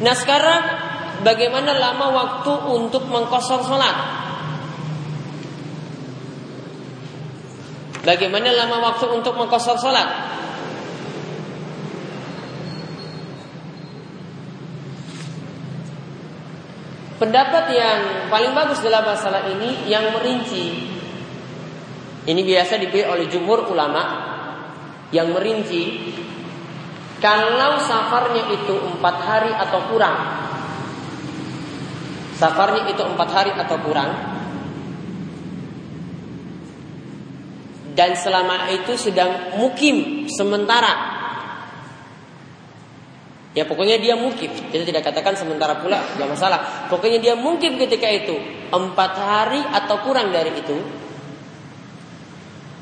[0.01, 0.61] Nah sekarang
[1.21, 4.22] bagaimana lama waktu untuk mengkosor sholat?
[8.03, 10.07] Bagaimana lama waktu untuk mengkosor sholat?
[17.15, 20.91] Pendapat yang paling bagus dalam masalah ini yang merinci.
[22.27, 24.03] Ini biasa dipilih oleh jumhur ulama
[25.15, 26.11] yang merinci
[27.23, 30.43] kalau safarnya itu empat hari atau kurang.
[32.35, 34.11] Safarnya itu empat hari atau kurang.
[37.93, 41.13] Dan selama itu sedang mukim sementara.
[43.53, 46.89] Ya pokoknya dia mungkin Kita tidak katakan sementara pula Gak masalah.
[46.89, 48.33] Pokoknya dia mungkin ketika itu.
[48.73, 50.77] Empat hari atau kurang dari itu.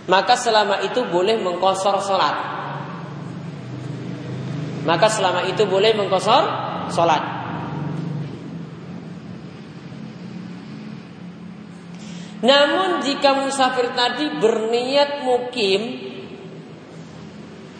[0.07, 2.35] Maka selama itu boleh mengkosor sholat.
[4.87, 6.43] Maka selama itu boleh mengkosor
[6.89, 7.40] sholat
[12.41, 15.81] Namun jika musafir tadi berniat mukim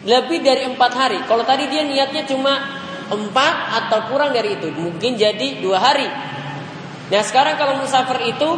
[0.01, 1.19] Lebih dari empat hari.
[1.29, 2.57] Kalau tadi dia niatnya cuma
[3.11, 6.09] empat atau kurang dari itu mungkin jadi dua hari.
[7.11, 8.49] Nah sekarang kalau musafir itu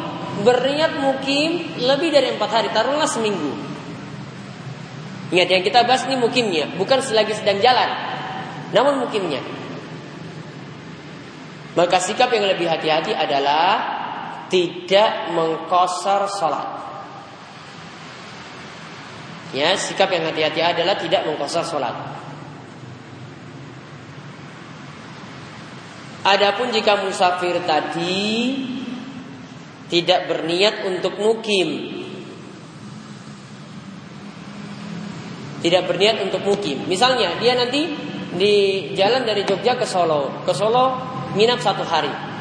[0.46, 3.52] berniat mukim lebih dari empat hari taruhlah seminggu.
[5.34, 7.90] Ingat yang kita bahas ini mukimnya bukan selagi sedang jalan
[8.72, 9.42] namun mukimnya.
[11.74, 13.93] Maka sikap yang lebih hati-hati adalah
[14.54, 16.70] tidak mengkosor sholat
[19.58, 22.14] ya sikap yang hati-hati adalah tidak mengkosor sholat
[26.24, 28.56] Adapun jika musafir tadi
[29.92, 32.00] tidak berniat untuk mukim,
[35.60, 36.88] tidak berniat untuk mukim.
[36.88, 37.92] Misalnya dia nanti
[38.40, 38.56] di
[38.96, 40.96] jalan dari Jogja ke Solo, ke Solo
[41.36, 42.33] nginap satu hari.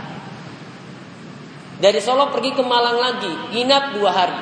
[1.83, 4.39] Dari Solo pergi ke Malang lagi, nginap dua hari.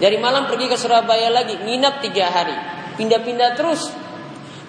[0.00, 2.56] Dari Malang pergi ke Surabaya lagi, nginap tiga hari.
[2.96, 3.92] Pindah-pindah terus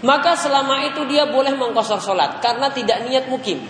[0.01, 3.61] maka selama itu dia boleh mengkosor sholat karena tidak niat mukim.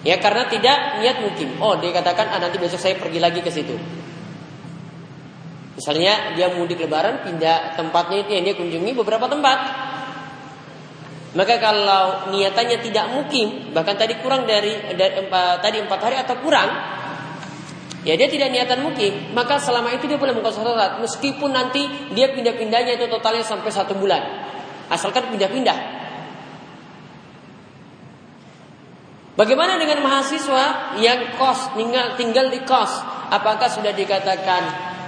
[0.00, 1.60] Ya karena tidak niat mukim.
[1.60, 3.76] Oh dia katakan ah, nanti besok saya pergi lagi ke situ.
[5.76, 9.58] Misalnya dia mudik lebaran pindah tempatnya itu yang dia kunjungi beberapa tempat.
[11.36, 16.40] Maka kalau niatannya tidak mukim, bahkan tadi kurang dari, dari empat, tadi empat hari atau
[16.40, 16.64] kurang,
[18.08, 21.84] ya dia tidak niatan mukim, maka selama itu dia boleh mengkosor sholat meskipun nanti
[22.16, 24.24] dia pindah-pindahnya itu totalnya sampai satu bulan,
[24.88, 25.76] asalkan pindah-pindah.
[29.36, 32.88] Bagaimana dengan mahasiswa yang kos tinggal tinggal di kos?
[33.28, 34.62] Apakah sudah dikatakan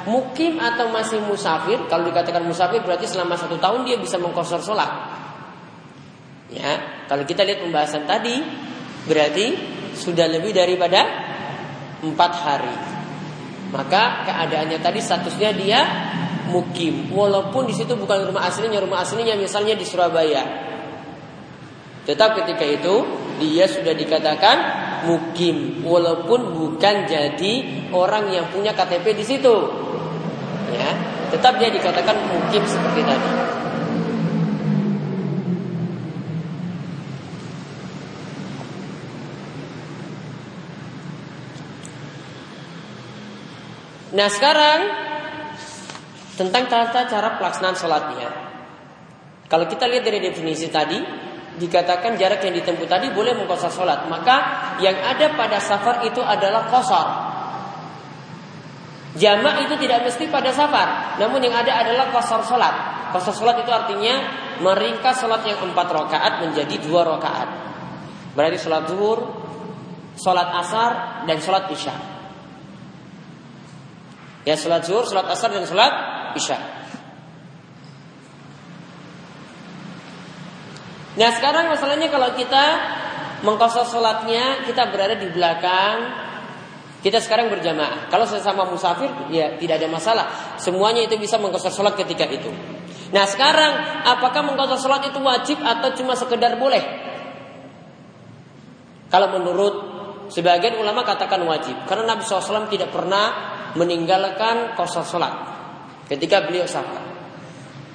[0.04, 1.80] mukim atau masih musafir?
[1.88, 5.24] Kalau dikatakan musafir berarti selama satu tahun dia bisa mengkosor sholat.
[6.48, 8.40] Ya, kalau kita lihat pembahasan tadi
[9.04, 9.46] berarti
[9.92, 11.04] sudah lebih daripada
[12.00, 12.76] empat hari.
[13.68, 15.80] Maka keadaannya tadi statusnya dia
[16.48, 20.40] mukim, walaupun di situ bukan rumah aslinya, rumah aslinya misalnya di Surabaya.
[22.08, 22.94] Tetap ketika itu
[23.36, 24.56] dia sudah dikatakan
[25.04, 27.52] mukim, walaupun bukan jadi
[27.92, 29.56] orang yang punya KTP di situ.
[30.72, 30.88] Ya,
[31.28, 33.30] tetap dia dikatakan mukim seperti tadi.
[44.18, 44.80] Nah sekarang
[46.34, 48.28] tentang tata cara pelaksanaan sholatnya.
[49.46, 50.98] Kalau kita lihat dari definisi tadi,
[51.62, 54.10] dikatakan jarak yang ditempuh tadi boleh mengkosor sholat.
[54.10, 54.36] Maka
[54.82, 57.06] yang ada pada safar itu adalah kosor.
[59.14, 62.74] Jamak itu tidak mesti pada safar, namun yang ada adalah kosor sholat.
[63.14, 64.14] Kosor sholat itu artinya
[64.58, 67.48] meringkas sholat yang empat rakaat menjadi dua rakaat.
[68.34, 69.18] Berarti sholat zuhur,
[70.18, 72.17] sholat asar, dan sholat isya.
[74.46, 75.92] Ya sholat zuhur, sholat asar dan sholat
[76.38, 76.58] isya.
[81.18, 82.64] Nah sekarang masalahnya kalau kita
[83.42, 86.26] mengkosor sholatnya kita berada di belakang
[86.98, 88.10] Kita sekarang berjamaah.
[88.10, 90.26] Kalau sesama musafir, ya tidak ada masalah.
[90.58, 92.50] Semuanya itu bisa mengkosor sholat ketika itu.
[93.14, 96.82] Nah sekarang, apakah mengkosor sholat itu wajib atau cuma sekedar boleh?
[99.14, 99.97] Kalau menurut
[100.28, 101.74] sebagian ulama katakan wajib.
[101.84, 105.32] Karena Nabi SAW tidak pernah meninggalkan kosor sholat
[106.08, 107.08] ketika beliau safar.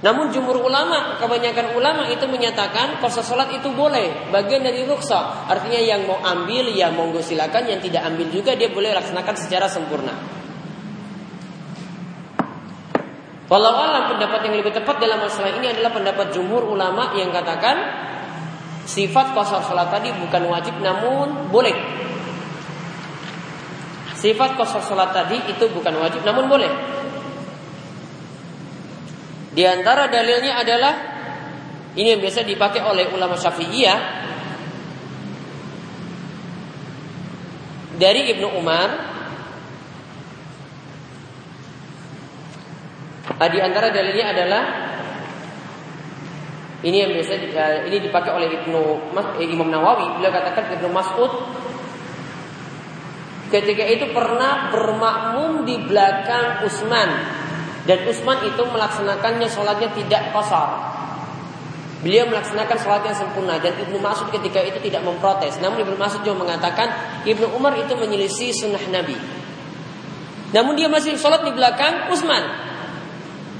[0.03, 5.47] Namun jumhur ulama, kebanyakan ulama itu menyatakan kosor sholat itu boleh, bagian dari ruksa.
[5.47, 9.71] Artinya yang mau ambil ya monggo silakan, yang tidak ambil juga dia boleh laksanakan secara
[9.71, 10.11] sempurna.
[13.47, 17.75] Walau alam pendapat yang lebih tepat dalam masalah ini adalah pendapat jumhur ulama yang katakan
[18.83, 21.75] sifat kosor sholat tadi bukan wajib namun boleh.
[24.23, 26.71] Sifat kosor sholat tadi itu bukan wajib namun boleh.
[29.51, 30.93] Di antara dalilnya adalah
[31.99, 33.99] ini yang biasa dipakai oleh ulama Syafi'iyah
[37.99, 38.89] dari Ibnu Umar
[43.27, 44.63] ah, di antara dalilnya adalah
[46.79, 47.31] ini yang biasa
[47.91, 48.79] ini dipakai oleh Ibnu
[49.43, 51.31] eh, Imam Nawawi beliau katakan Ibnu Mas'ud
[53.53, 57.09] ketika itu pernah bermakmum di belakang Utsman
[57.85, 60.89] dan Utsman itu melaksanakannya sholatnya tidak kosar.
[62.01, 65.55] Beliau melaksanakan sholat yang sempurna dan Ibnu Mas'ud ketika itu tidak memprotes.
[65.61, 66.91] Namun Ibnu Mas'ud juga mengatakan
[67.23, 69.15] Ibnu Umar itu menyelisih sunnah Nabi.
[70.51, 72.43] Namun dia masih sholat di belakang Utsman.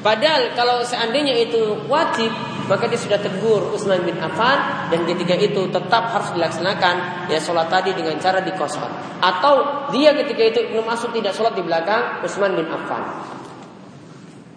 [0.04, 2.34] Padahal kalau seandainya itu wajib,
[2.68, 7.68] maka dia sudah tegur Utsman bin Affan dan ketika itu tetap harus dilaksanakan ya sholat
[7.68, 9.20] tadi dengan cara dikosor.
[9.20, 13.04] Atau dia ketika itu Ibnu Mas'ud tidak sholat di belakang Utsman bin Affan.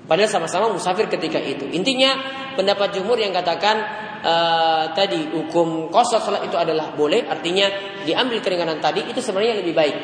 [0.07, 1.67] Padahal sama-sama musafir ketika itu.
[1.75, 2.15] Intinya
[2.55, 7.67] pendapat jumhur yang katakan uh, tadi hukum kosong salat itu adalah boleh, artinya
[8.07, 9.97] diambil keringanan tadi itu sebenarnya lebih baik.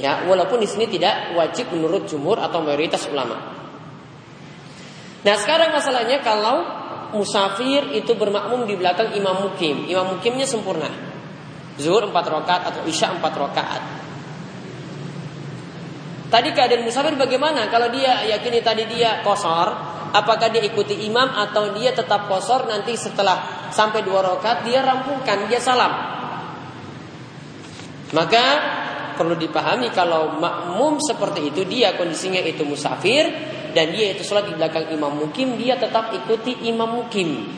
[0.00, 3.63] Ya, walaupun di sini tidak wajib menurut jumhur atau mayoritas ulama.
[5.24, 6.68] Nah, sekarang masalahnya kalau
[7.16, 10.92] musafir itu bermakmum di belakang imam mukim, imam mukimnya sempurna.
[11.80, 13.82] Zuhur 4 rakaat atau Isya 4 rakaat.
[16.28, 17.70] Tadi keadaan musafir bagaimana?
[17.70, 19.70] Kalau dia yakini tadi dia kosor,
[20.12, 25.46] apakah dia ikuti imam atau dia tetap kosor nanti setelah sampai dua rakaat dia rampungkan,
[25.46, 25.94] dia salam.
[28.14, 28.44] Maka
[29.14, 33.30] perlu dipahami kalau makmum seperti itu dia kondisinya itu musafir
[33.74, 37.50] dan dia itu sholat di belakang imam mukim dia tetap ikuti imam mukim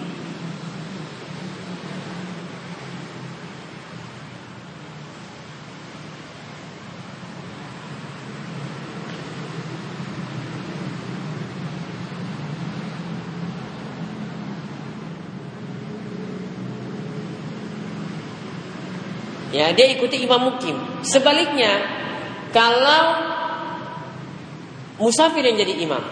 [19.57, 20.77] Ya, dia ikuti imam mukim.
[21.01, 21.81] Sebaliknya,
[22.53, 23.36] kalau
[25.01, 26.03] musafir yang jadi imam.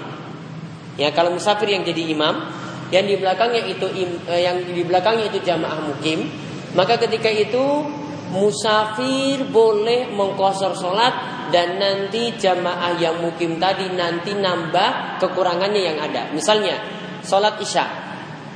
[0.95, 2.49] Ya, kalau musafir yang jadi imam,
[2.95, 3.87] yang di belakangnya itu
[4.31, 6.31] eh, yang di belakangnya itu jamaah mukim,
[6.79, 7.83] maka ketika itu
[8.31, 16.31] musafir boleh mengkosor sholat dan nanti jamaah yang mukim tadi nanti nambah kekurangannya yang ada.
[16.35, 16.79] Misalnya
[17.27, 17.85] sholat isya,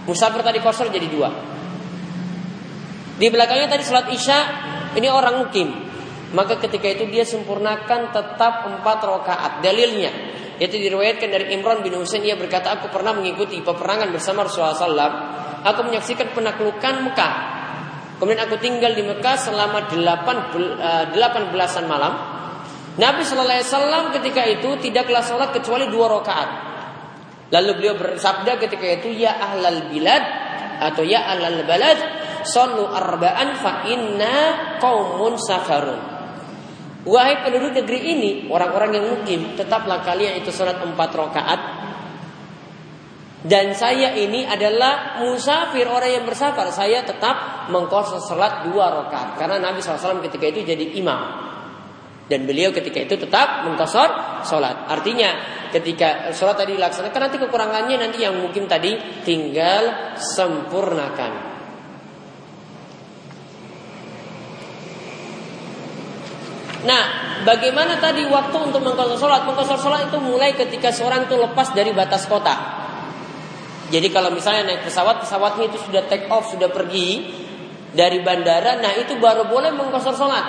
[0.07, 1.31] musafir tadi kosor jadi dua.
[3.19, 4.38] Di belakangnya tadi sholat isya
[4.95, 5.88] ini orang mukim.
[6.37, 9.53] Maka ketika itu dia sempurnakan tetap empat rakaat.
[9.64, 10.12] Dalilnya
[10.59, 15.14] yaitu diriwayatkan dari Imran bin Husain ia berkata aku pernah mengikuti peperangan bersama Rasulullah SAW.
[15.62, 17.35] Aku menyaksikan penaklukan Mekah.
[18.19, 22.12] Kemudian aku tinggal di Mekah selama delapan, eh, delapan belasan malam.
[22.99, 26.51] Nabi Shallallahu Alaihi Wasallam ketika itu tidaklah sholat kecuali dua rakaat.
[27.55, 30.21] Lalu beliau bersabda ketika itu ya ahlal bilad
[30.83, 31.99] atau ya ahlal balad
[32.43, 34.35] Sallu arba'an fa inna
[34.83, 36.17] qaumun safarun.
[37.09, 41.61] Wahai penduduk negeri ini, orang-orang yang mukim, tetaplah kalian itu salat empat rakaat.
[43.38, 46.68] Dan saya ini adalah musafir orang yang bersafar.
[46.68, 51.49] Saya tetap mengkosong salat dua rakaat karena Nabi SAW ketika itu jadi imam.
[52.29, 54.85] Dan beliau ketika itu tetap mengkosor sholat.
[54.85, 55.33] Artinya
[55.73, 61.48] ketika sholat tadi dilaksanakan nanti kekurangannya nanti yang mungkin tadi tinggal sempurnakan.
[66.89, 67.05] Nah,
[67.45, 69.45] bagaimana tadi waktu untuk mengkosor sholat?
[69.45, 72.57] Mengkosor sholat itu mulai ketika seorang itu lepas dari batas kota.
[73.93, 77.29] Jadi kalau misalnya naik pesawat, pesawatnya itu sudah take off, sudah pergi
[77.93, 80.45] dari bandara, nah itu baru boleh mengkosor sholat.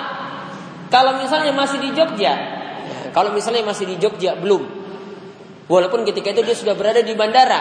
[0.88, 2.32] Kalau misalnya masih di Jogja,
[3.12, 4.80] kalau misalnya masih di Jogja belum.
[5.70, 7.60] Walaupun ketika itu dia sudah berada di bandara.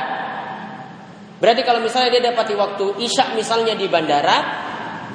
[1.40, 4.68] Berarti kalau misalnya dia dapati waktu isya misalnya di bandara,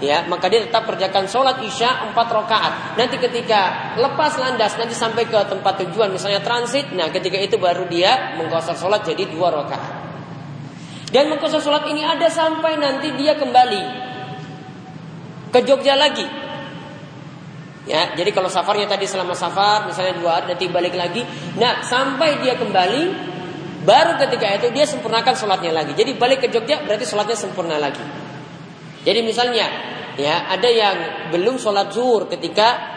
[0.04, 2.72] ya maka dia tetap kerjakan sholat isya empat rakaat.
[3.00, 7.88] Nanti ketika lepas landas nanti sampai ke tempat tujuan misalnya transit, nah ketika itu baru
[7.88, 9.92] dia mengkosor sholat jadi dua rakaat.
[11.08, 13.82] Dan mengkosor sholat ini ada sampai nanti dia kembali
[15.54, 16.26] ke Jogja lagi.
[17.84, 21.20] Ya, jadi kalau safarnya tadi selama safar, misalnya dua hari, nanti balik lagi.
[21.60, 23.02] Nah, sampai dia kembali,
[23.84, 25.92] baru ketika itu dia sempurnakan sholatnya lagi.
[25.92, 28.23] Jadi balik ke Jogja berarti sholatnya sempurna lagi.
[29.04, 29.66] Jadi misalnya,
[30.16, 30.96] ya ada yang
[31.28, 32.92] belum sholat zuhur ketika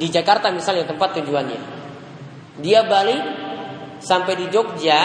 [0.00, 1.60] di Jakarta misalnya tempat tujuannya.
[2.64, 3.22] Dia balik
[4.00, 5.00] sampai di Jogja,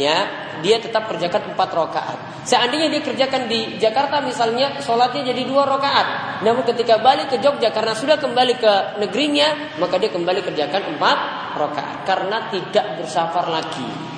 [0.00, 0.16] ya
[0.64, 2.18] dia tetap kerjakan empat rakaat.
[2.48, 6.40] Seandainya dia kerjakan di Jakarta misalnya, sholatnya jadi dua rakaat.
[6.42, 8.72] Namun ketika balik ke Jogja karena sudah kembali ke
[9.04, 11.18] negerinya, maka dia kembali kerjakan empat
[11.60, 14.11] rakaat karena tidak bersafar lagi.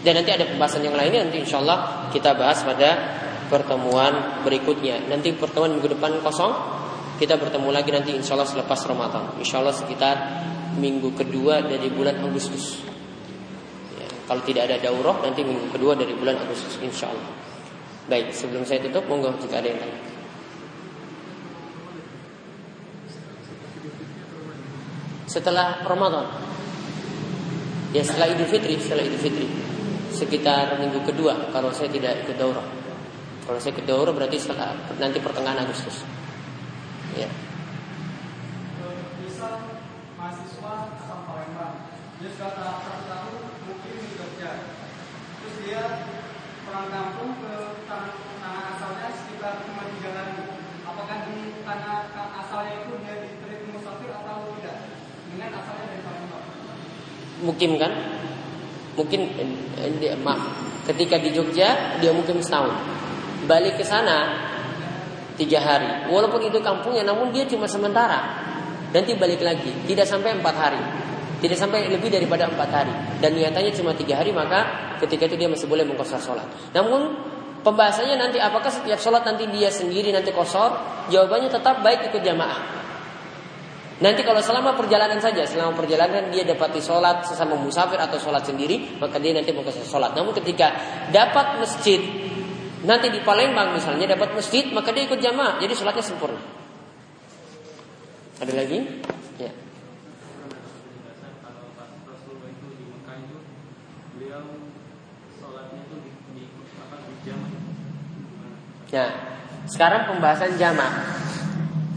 [0.00, 2.88] Dan nanti ada pembahasan yang lainnya nanti insya Allah kita bahas pada
[3.52, 5.04] pertemuan berikutnya.
[5.12, 6.52] Nanti pertemuan minggu depan kosong,
[7.20, 9.36] kita bertemu lagi nanti insya Allah selepas Ramadan.
[9.36, 10.16] Insya Allah sekitar
[10.80, 12.80] minggu kedua dari bulan Agustus.
[14.00, 17.28] Ya, kalau tidak ada daurah nanti minggu kedua dari bulan Agustus insya Allah.
[18.08, 19.98] Baik, sebelum saya tutup, monggo jika ada yang lain.
[25.28, 26.26] Setelah Ramadan,
[27.94, 29.69] ya setelah Idul Fitri, setelah Idul Fitri
[30.20, 32.64] sekitar minggu kedua kalau saya tidak ikut daurah.
[33.48, 36.04] Kalau saya ikut daurah berarti setelah nanti pertengahan Agustus.
[37.16, 37.24] Ya.
[39.24, 39.80] Misal
[40.20, 41.88] mahasiswa asal Palembang,
[42.20, 44.52] dia sudah satu tahun mungkin di Jogja,
[45.40, 45.82] terus dia
[46.68, 50.36] pulang kampung ke tanah asalnya sekitar cuma tiga hari.
[50.84, 52.12] Apakah di tanah
[52.44, 54.76] asalnya itu dia diterima musafir atau tidak?
[55.32, 56.46] Dengan asalnya dari Palembang.
[57.40, 57.92] Mukim kan?
[58.98, 59.20] Mungkin
[59.78, 60.42] eh, maaf,
[60.90, 62.74] ketika di Jogja dia mungkin setahun.
[63.46, 64.48] Balik ke sana
[65.40, 66.12] tiga hari.
[66.12, 68.20] Walaupun itu kampungnya, namun dia cuma sementara.
[68.90, 70.82] Nanti balik lagi, tidak sampai empat hari.
[71.40, 72.92] Tidak sampai lebih daripada empat hari.
[73.24, 76.44] Dan niatannya cuma tiga hari, maka ketika itu dia masih boleh mengkosor sholat.
[76.76, 77.16] Namun
[77.64, 80.76] pembahasannya nanti apakah setiap sholat nanti dia sendiri nanti kosor?
[81.08, 82.79] Jawabannya tetap baik ikut jamaah.
[84.00, 88.96] Nanti kalau selama perjalanan saja, selama perjalanan dia dapati sholat sesama musafir atau sholat sendiri,
[88.96, 90.16] maka dia nanti mau ke sholat.
[90.16, 90.72] Namun ketika
[91.12, 92.00] dapat masjid,
[92.88, 96.40] nanti di Palembang misalnya dapat masjid, maka dia ikut jamaah, jadi sholatnya sempurna.
[98.40, 98.78] Ada lagi?
[99.36, 99.52] Ya.
[108.90, 109.10] Nah,
[109.68, 111.29] sekarang pembahasan jamaah.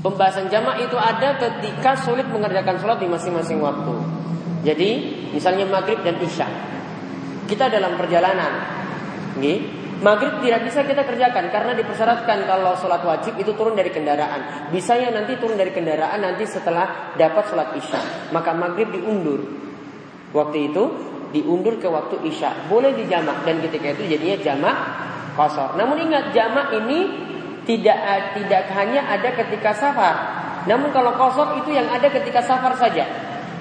[0.04, 3.96] Pembahasan jamak itu ada ketika sulit mengerjakan sholat di masing-masing waktu.
[4.68, 4.90] Jadi,
[5.32, 6.44] misalnya maghrib dan isya.
[7.48, 8.52] Kita dalam perjalanan.
[9.40, 9.64] Nih,
[10.04, 14.68] maghrib tidak bisa kita kerjakan karena dipersyaratkan kalau sholat wajib itu turun dari kendaraan.
[14.76, 18.30] Bisa yang nanti turun dari kendaraan nanti setelah dapat sholat isya.
[18.36, 19.40] Maka maghrib diundur.
[20.36, 20.84] Waktu itu
[21.32, 22.68] diundur ke waktu isya.
[22.68, 24.76] Boleh dijamak dan ketika itu jadinya jamak
[25.40, 25.80] kosor.
[25.80, 27.32] Namun ingat jamak ini
[27.64, 27.98] tidak
[28.36, 30.16] tidak hanya ada ketika safar.
[30.68, 33.04] Namun kalau kosor itu yang ada ketika safar saja.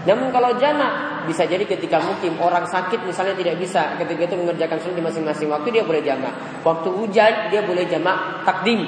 [0.03, 4.82] Namun kalau jama bisa jadi ketika mungkin orang sakit misalnya tidak bisa ketika itu mengerjakan
[4.82, 6.30] sholat di masing-masing waktu dia boleh jama.
[6.66, 8.82] Waktu hujan dia boleh jama takdim.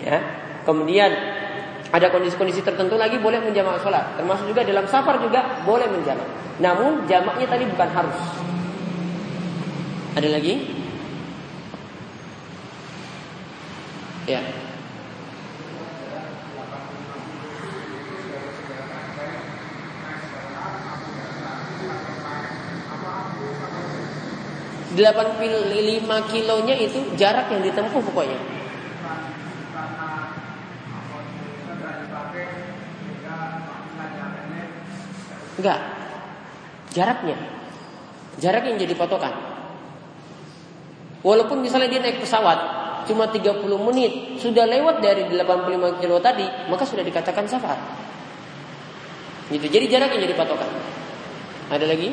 [0.00, 0.20] Ya.
[0.64, 1.12] Kemudian
[1.92, 4.16] ada kondisi-kondisi tertentu lagi boleh menjamak sholat.
[4.16, 6.26] Termasuk juga dalam safar juga boleh menjamak.
[6.58, 8.18] Namun jamaknya tadi bukan harus.
[10.16, 10.73] Ada lagi?
[14.24, 14.40] Ya.
[24.94, 25.26] Delapan
[25.74, 28.38] lima kilonya itu jarak yang ditempuh pokoknya.
[35.60, 35.80] Enggak.
[36.94, 37.36] Jaraknya.
[38.38, 39.34] Jarak yang jadi patokan.
[41.24, 44.40] Walaupun misalnya dia naik pesawat, cuma 30 menit.
[44.40, 47.78] Sudah lewat dari 85 kilo tadi maka sudah dikatakan safar.
[49.52, 49.68] Gitu.
[49.68, 50.70] Jadi jarak yang jadi patokan.
[51.68, 52.08] Ada lagi?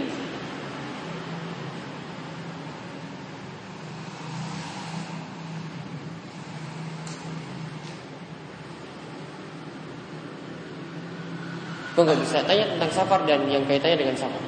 [11.92, 14.42] Kok nggak bisa tanya tentang safar dan yang kaitannya dengan safar?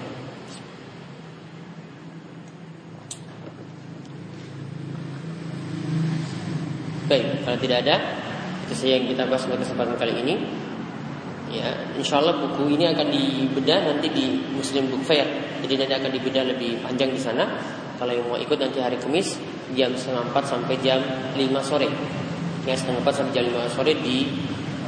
[7.11, 7.95] Baik, kalau tidak ada
[8.67, 10.35] itu saja yang kita bahas pada kesempatan kali ini.
[11.53, 15.27] Ya, insya Allah buku ini akan dibedah nanti di Muslim Book Fair.
[15.61, 17.45] Jadi nanti akan dibedah lebih panjang di sana.
[17.99, 19.37] Kalau yang mau ikut nanti hari Kamis
[19.77, 20.99] jam setengah empat sampai jam
[21.37, 21.87] lima sore.
[22.65, 24.27] Ya setengah empat sampai jam lima sore di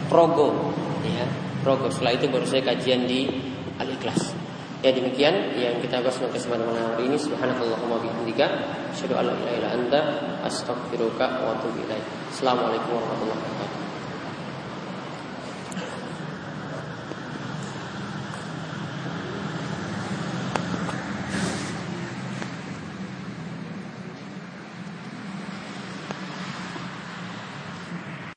[0.09, 0.73] Progo,
[1.05, 1.26] ya
[1.61, 1.88] Progo.
[1.93, 3.30] Setelah itu baru saya kajian di
[3.78, 4.45] Al Ikhlas.
[4.86, 7.17] Ya demikian yang kita bahas untuk kesempatan hari ini.
[7.17, 8.45] Subhanakallahumma bihamdika
[8.93, 9.99] asyhadu an la ilaha illa anta
[10.45, 12.05] astaghfiruka wa atubu ilaik.
[12.29, 13.84] Assalamualaikum warahmatullahi wabarakatuh.